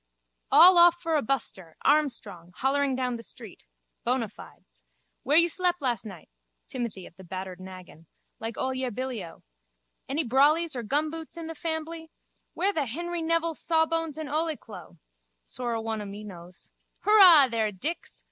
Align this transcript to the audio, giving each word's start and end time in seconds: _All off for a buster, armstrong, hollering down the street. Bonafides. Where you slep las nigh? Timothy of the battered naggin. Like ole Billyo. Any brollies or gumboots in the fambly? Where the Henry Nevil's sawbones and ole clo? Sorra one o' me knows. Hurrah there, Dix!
_All 0.51 0.79
off 0.79 0.99
for 0.99 1.15
a 1.15 1.21
buster, 1.21 1.77
armstrong, 1.83 2.53
hollering 2.55 2.95
down 2.95 3.17
the 3.17 3.21
street. 3.21 3.65
Bonafides. 4.03 4.83
Where 5.21 5.37
you 5.37 5.47
slep 5.47 5.75
las 5.79 6.03
nigh? 6.03 6.25
Timothy 6.67 7.05
of 7.05 7.15
the 7.17 7.23
battered 7.23 7.59
naggin. 7.59 8.07
Like 8.39 8.57
ole 8.57 8.73
Billyo. 8.73 9.43
Any 10.09 10.23
brollies 10.27 10.75
or 10.75 10.81
gumboots 10.81 11.37
in 11.37 11.45
the 11.45 11.53
fambly? 11.53 12.09
Where 12.55 12.73
the 12.73 12.87
Henry 12.87 13.21
Nevil's 13.21 13.59
sawbones 13.59 14.17
and 14.17 14.27
ole 14.27 14.57
clo? 14.57 14.97
Sorra 15.43 15.79
one 15.79 16.01
o' 16.01 16.05
me 16.05 16.23
knows. 16.23 16.71
Hurrah 17.01 17.47
there, 17.47 17.71
Dix! 17.71 18.19